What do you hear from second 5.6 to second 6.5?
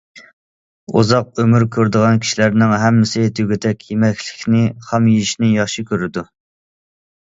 ياخشى كۆرىدۇ.